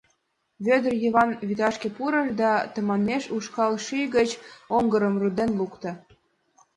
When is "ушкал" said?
3.35-3.73